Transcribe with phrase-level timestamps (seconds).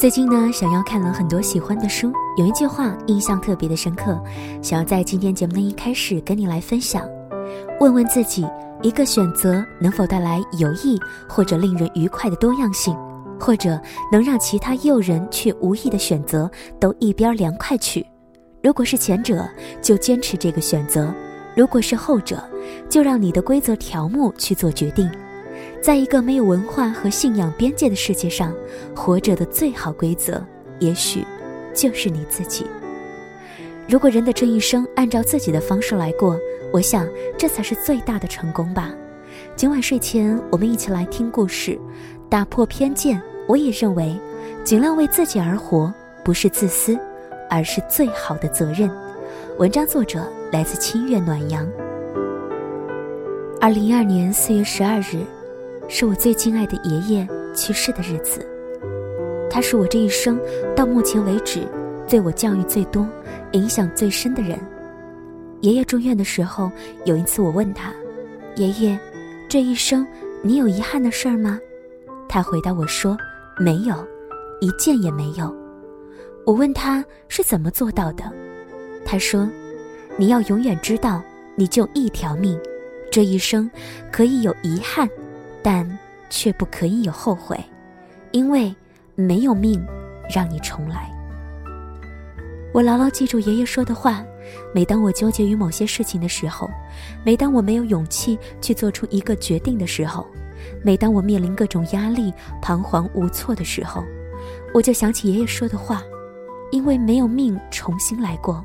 [0.00, 4.18] 最近呢，小妖看了很多喜欢的书，有一句话印象特别的深刻，
[4.62, 7.06] 想要在今天节目的一开始跟你来分享。
[7.80, 8.46] 问问自己，
[8.80, 12.96] 一个选择能否带来有益或者令人愉快的多样性，
[13.38, 13.78] 或者
[14.10, 18.02] 能让其他诱人却无益的选择都一边凉快去？
[18.62, 19.46] 如果是前者，
[19.82, 21.12] 就坚持这个选择；
[21.54, 22.42] 如果是后者，
[22.88, 25.10] 就让你的规则条目去做决定。
[25.82, 28.54] 在一个没有文化和信仰边界的世界上，
[28.94, 30.44] 活着的最好规则，
[30.78, 31.24] 也许
[31.72, 32.66] 就是你自己。
[33.88, 36.38] 如果人的这一生按照自己的方式来过，
[36.70, 37.08] 我想
[37.38, 38.90] 这才是最大的成功吧。
[39.56, 41.78] 今晚睡前，我们一起来听故事，
[42.28, 43.20] 打破偏见。
[43.48, 44.14] 我也认为，
[44.62, 45.92] 尽量为自己而活，
[46.22, 46.96] 不是自私，
[47.48, 48.88] 而是最好的责任。
[49.58, 51.66] 文章作者来自七月暖阳。
[53.60, 55.24] 二零一二年四月十二日。
[55.92, 58.46] 是我最敬爱的爷爷去世的日子，
[59.50, 60.40] 他是我这一生
[60.76, 61.66] 到目前为止
[62.08, 63.04] 对我教育最多、
[63.52, 64.56] 影响最深的人。
[65.62, 66.70] 爷爷住院的时候，
[67.04, 67.92] 有一次我问他
[68.54, 68.96] ：“爷爷，
[69.48, 70.06] 这一生
[70.42, 71.58] 你有遗憾的事儿吗？”
[72.28, 73.18] 他回答我说
[73.58, 73.96] ：“没有，
[74.60, 75.52] 一件也没有。”
[76.46, 78.22] 我问他是怎么做到的，
[79.04, 79.50] 他说
[80.16, 81.20] ：“你要永远知道，
[81.56, 82.56] 你就一条命，
[83.10, 83.68] 这一生
[84.12, 85.10] 可以有遗憾。”
[85.62, 87.58] 但却不可以有后悔，
[88.32, 88.74] 因为
[89.14, 89.84] 没有命
[90.34, 91.10] 让你重来。
[92.72, 94.24] 我牢牢记住爷爷说的话。
[94.74, 96.68] 每当我纠结于某些事情的时候，
[97.24, 100.26] 每当我没有勇气去做出一个决定的时候，
[100.82, 104.02] 每当我面临各种压力、彷徨无措的时候，
[104.74, 106.02] 我就想起爷爷说的话：
[106.72, 108.64] 因为没有命重新来过，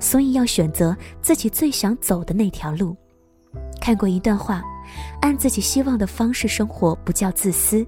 [0.00, 2.96] 所以要选择自己最想走的那条路。
[3.80, 4.62] 看过一段话。
[5.20, 7.86] 按自己希望的方式生活不叫自私，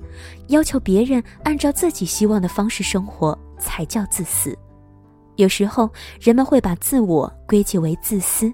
[0.48, 4.56] 要求别人按照自己希望的方式生活才叫自私。
[5.36, 5.88] 有时候
[6.20, 8.52] 人们会把自我归结为自私，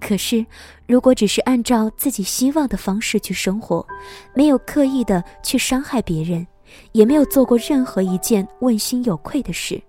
[0.00, 0.44] 可是
[0.86, 3.86] 如果只是按照自己希望的方式去生活，
[4.34, 6.44] 没有刻意的去伤害别人，
[6.92, 9.80] 也没有做过任何一件问心有愧的事，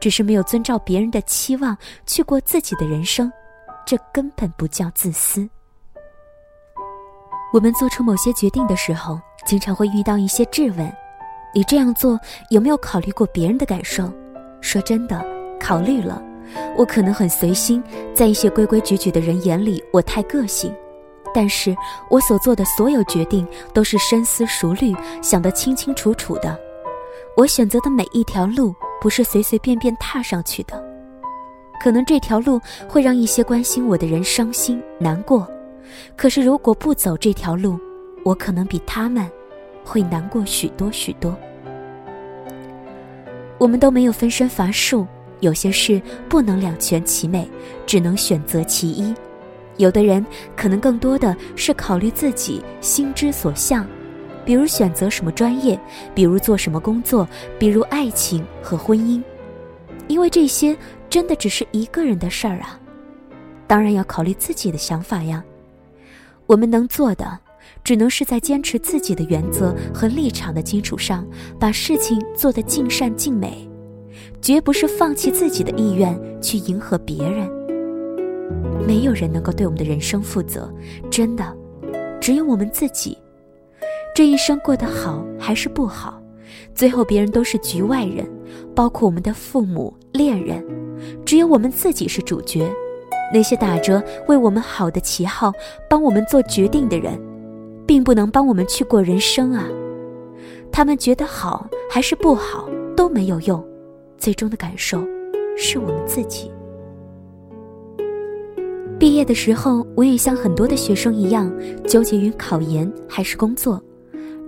[0.00, 1.76] 只是没有遵照别人的期望
[2.06, 3.30] 去过自己的人生，
[3.84, 5.48] 这根本不叫自私。
[7.52, 10.90] 我们做出某些决定的时候，经常会遇到一些质问：
[11.54, 12.18] 你这样做
[12.48, 14.10] 有没有考虑过别人的感受？
[14.62, 15.22] 说真的，
[15.60, 16.22] 考虑了。
[16.78, 20.74] 我可能很随心，在一些规规矩矩的人眼里，我太个性。
[21.34, 21.76] 但是
[22.08, 26.58] 我所做的所有决定都是深思熟虑、想得清清楚楚的。
[27.36, 30.82] 我选择的每一条路，不是随随便便踏上去的。
[31.82, 32.58] 可能这条路
[32.88, 35.46] 会让一些关心我的人伤心难过。
[36.16, 37.78] 可是，如果不走这条路，
[38.24, 39.28] 我可能比他们
[39.84, 41.36] 会难过许多许多。
[43.58, 45.06] 我们都没有分身乏术，
[45.40, 47.48] 有些事不能两全其美，
[47.86, 49.14] 只能选择其一。
[49.76, 50.24] 有的人
[50.56, 53.86] 可能更多的是考虑自己心之所向，
[54.44, 55.78] 比如选择什么专业，
[56.14, 57.26] 比如做什么工作，
[57.58, 59.22] 比如爱情和婚姻，
[60.08, 60.76] 因为这些
[61.08, 62.78] 真的只是一个人的事儿啊。
[63.66, 65.42] 当然要考虑自己的想法呀。
[66.46, 67.38] 我们能做的，
[67.82, 71.26] 只能是在坚持自己的原则和立场的基础上，
[71.58, 73.68] 把事情做得尽善尽美，
[74.40, 77.48] 绝不是放弃自己的意愿去迎合别人。
[78.86, 80.72] 没有人能够对我们的人生负责，
[81.10, 81.56] 真的，
[82.20, 83.16] 只有我们自己。
[84.14, 86.20] 这一生过得好还是不好，
[86.74, 88.28] 最后别人都是局外人，
[88.74, 90.62] 包括我们的父母、恋人，
[91.24, 92.70] 只有我们自己是主角。
[93.32, 95.50] 那些打着为我们好的旗号
[95.88, 97.18] 帮我们做决定的人，
[97.86, 99.64] 并不能帮我们去过人生啊！
[100.70, 103.64] 他们觉得好还是不好都没有用，
[104.18, 105.02] 最终的感受
[105.56, 106.50] 是我们自己。
[108.98, 111.50] 毕业的时候，我也像很多的学生一样，
[111.88, 113.82] 纠结于考研还是工作。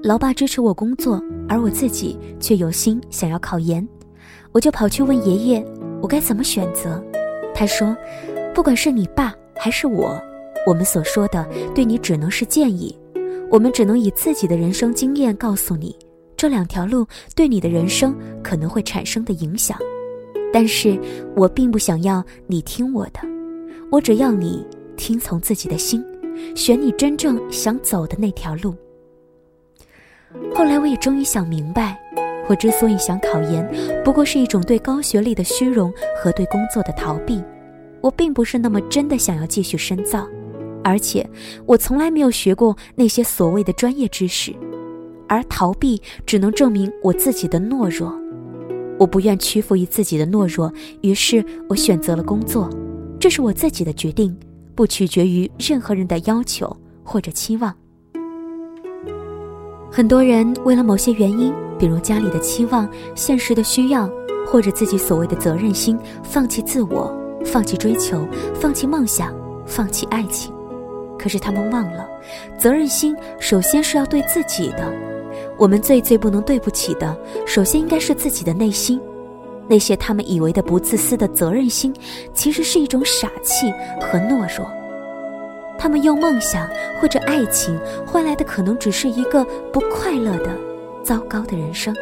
[0.02, 3.86] 老爸支持我工作，而我自己却有心想要考研，
[4.52, 5.66] 我就跑去问爷爷，
[6.02, 7.02] 我该怎么选择？
[7.54, 7.96] 他说。
[8.54, 10.16] 不管是你爸还是我，
[10.64, 12.96] 我们所说的对你只能是建议，
[13.50, 15.94] 我们只能以自己的人生经验告诉你，
[16.36, 17.04] 这两条路
[17.34, 18.14] 对你的人生
[18.44, 19.76] 可能会产生的影响。
[20.52, 20.96] 但是
[21.34, 23.18] 我并不想要你听我的，
[23.90, 24.64] 我只要你
[24.96, 26.02] 听从自己的心，
[26.54, 28.72] 选你真正想走的那条路。
[30.54, 32.00] 后来我也终于想明白，
[32.48, 33.68] 我之所以想考研，
[34.04, 37.42] 不过是一种对高学历的虚荣和对工作的逃避。
[38.04, 40.28] 我并不是那么真的想要继续深造，
[40.82, 41.26] 而且
[41.64, 44.54] 我从来没有学过那些所谓的专业知识，
[45.26, 48.14] 而逃避只能证明我自己的懦弱。
[48.98, 50.70] 我不愿屈服于自己的懦弱，
[51.00, 52.68] 于是我选择了工作，
[53.18, 54.36] 这是我自己的决定，
[54.74, 57.74] 不取决于任何人的要求或者期望。
[59.90, 64.06] 很多人为了某些原因，比如家里的期望、现实的需要，
[64.46, 67.10] 或者自己所谓的责任心，放弃自我，
[67.44, 69.32] 放弃追求，放弃梦想，
[69.66, 70.54] 放弃爱情。
[71.18, 72.06] 可是他们忘了，
[72.58, 74.92] 责任心首先是要对自己的。
[75.56, 79.00] 我们最最不能对不起的，首先应该是自己的内心。
[79.66, 81.94] 那些他们以为的不自私的责任心，
[82.34, 84.70] 其实是一种傻气和懦弱。
[85.78, 86.68] 他们用梦想
[87.00, 90.50] 或者爱情换来的，可能只是一个不快乐的、
[91.02, 91.94] 糟糕的人生。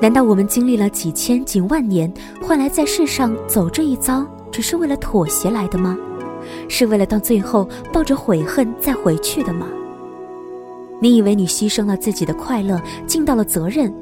[0.00, 2.12] 难道我们经历了几千几万年，
[2.42, 5.96] 换来在世上走这一遭，只是为了妥协来的吗？
[6.68, 9.66] 是为了到最后抱着悔恨再回去的吗？
[11.00, 13.92] 你以为你牺牲了自己的快乐，尽到了责任，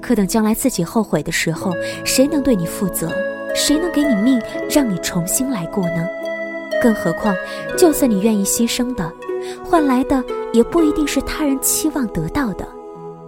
[0.00, 1.72] 可等将来自己后悔的时候，
[2.04, 3.10] 谁能对你负责？
[3.54, 4.40] 谁能给你命，
[4.70, 6.06] 让你重新来过呢？
[6.82, 7.36] 更何况，
[7.76, 9.12] 就算你愿意牺牲的，
[9.62, 12.66] 换来的也不一定是他人期望得到的，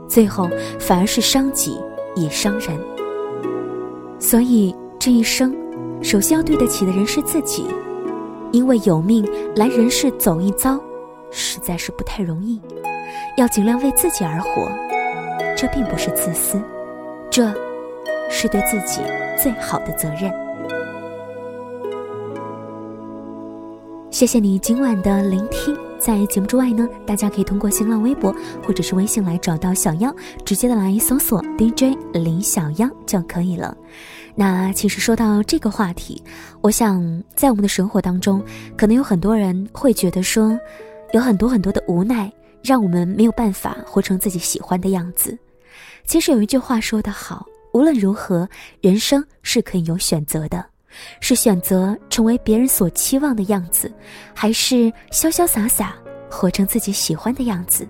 [0.09, 0.49] 最后
[0.81, 1.79] 反而是伤己
[2.16, 2.78] 也伤人。
[4.19, 5.55] 所以这一生，
[6.02, 7.66] 首先要对得起的人是自己，
[8.52, 10.81] 因为有命来人世走一遭，
[11.31, 12.61] 实在是不太容易。
[13.37, 14.69] 要尽量为自己而活，
[15.56, 16.61] 这并不是自私，
[17.31, 17.52] 这
[18.31, 19.00] 是对自己
[19.40, 20.32] 最好的责任。
[24.10, 25.76] 谢谢你今晚的聆听。
[26.05, 28.31] 在节目之外呢，大家可以通过新浪微博
[28.62, 30.15] 或者是微信来找到小妖，
[30.45, 33.75] 直接的来搜索 DJ 林小妖就可以了。
[34.35, 36.23] 那其实说到这个话题，
[36.61, 37.01] 我想
[37.35, 38.45] 在我们的生活当中，
[38.77, 40.55] 可能有很多人会觉得说，
[41.15, 42.31] 有很多很多的无奈，
[42.62, 45.39] 让我们没有办法活成自己喜欢的样子。
[46.05, 48.47] 其实有一句话说得好，无论如何，
[48.83, 50.74] 人生是可以有选择的。
[51.20, 53.93] 是选择成为别人所期望的样子，
[54.35, 55.94] 还是潇潇洒洒
[56.31, 57.87] 活成自己喜欢的样子？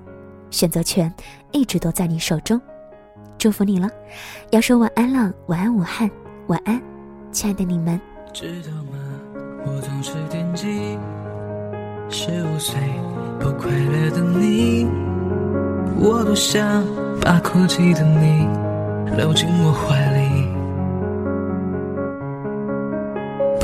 [0.51, 1.13] 选择权
[1.53, 2.61] 一直都在你手中。
[3.39, 3.91] 祝福你了，
[4.51, 6.11] 要说晚安了，晚安武汉，
[6.47, 6.81] 晚安，
[7.33, 8.01] 亲爱的你们。
[8.33, 8.99] 知道吗？
[9.67, 10.99] 我总是惦记
[12.09, 12.77] 十五岁
[13.41, 14.87] 不快乐的你，
[15.99, 16.85] 我多想
[17.21, 18.47] 把哭泣的你
[19.17, 20.24] 搂进我怀里。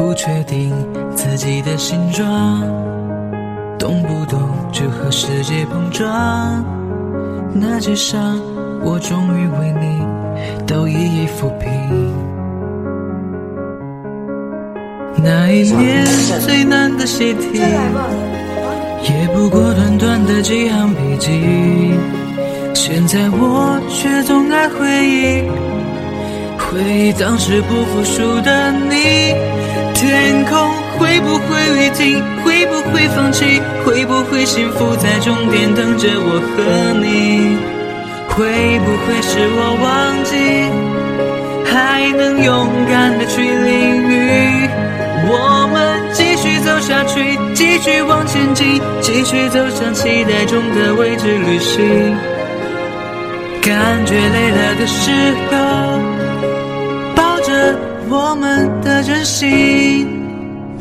[0.01, 0.73] 不确定
[1.15, 2.63] 自己的形状，
[3.79, 4.41] 动不动
[4.73, 6.65] 就和世界碰撞。
[7.53, 8.41] 那些伤，
[8.83, 10.03] 我终于为你
[10.67, 11.69] 都一一抚平。
[15.23, 16.07] 那一年
[16.47, 21.93] 最难的习题，也不过短短的几行笔记。
[22.73, 25.43] 现在我却总爱回忆，
[26.57, 29.61] 回忆当时不服输的你。
[30.01, 30.57] 天空
[30.99, 32.25] 会不会雨停？
[32.43, 33.61] 会不会放弃？
[33.85, 37.59] 会不会幸福在终点等着我和你？
[38.31, 40.33] 会不会是我忘记？
[41.71, 44.71] 还能勇敢的去淋雨？
[45.29, 52.17] 我们继续走下去，继续往前进，继续走向期待中的未知旅行。
[53.61, 55.11] 感觉累了的时
[55.51, 56.01] 候，
[58.13, 60.09] 我们的真心，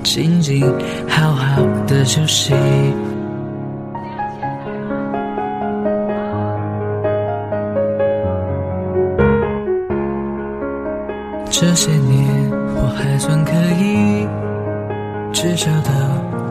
[0.04, 0.66] 静静
[1.08, 2.56] 好好的休息。
[11.52, 14.28] 这些年我还算可以，
[15.32, 15.92] 至少都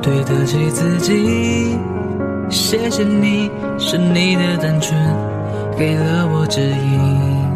[0.00, 1.76] 对得起自己。
[2.50, 4.96] 谢谢你，是你的单纯
[5.76, 7.47] 给了我指引。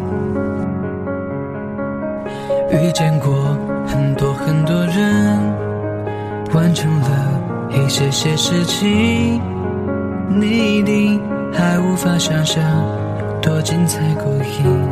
[2.73, 5.39] 遇见过很多很多人，
[6.55, 7.09] 完成了
[7.71, 9.41] 一些些事情，
[10.29, 11.21] 你一定
[11.53, 12.63] 还无法想象
[13.43, 14.89] 多精彩过瘾。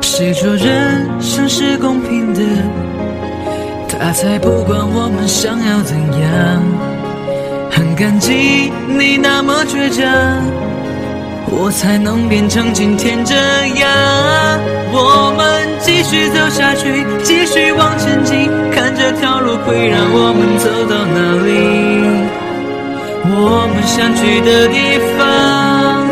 [0.00, 2.40] 谁说人生是公平的？
[3.88, 6.62] 他才不管我们想要怎样。
[7.70, 10.67] 很感激你那么倔强。
[11.50, 13.88] 我才能变成今天这样。
[14.90, 21.48] 我们继续走下去，继续往前进，看这条路会让我们走到哪里。
[23.30, 26.08] 我们想去的地方，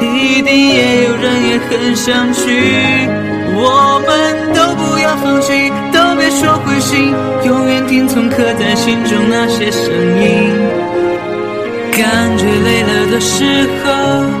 [0.00, 2.40] 一定也有人也很想去。
[3.52, 4.08] 我们
[4.54, 7.12] 都不要放弃，都别说灰心，
[7.44, 9.90] 永远听从刻在心中那些声
[10.22, 10.54] 音。
[11.92, 14.39] 感觉累了的时候。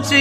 [0.00, 0.16] 多近。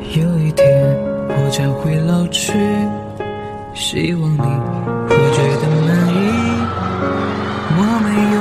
[0.00, 0.66] 有一天
[1.28, 2.52] 我将会老去，
[3.74, 6.20] 希望你会觉得满意。
[7.78, 8.36] 我没有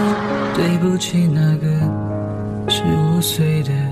[0.56, 1.66] 对不起那个
[2.72, 3.91] 十五岁的。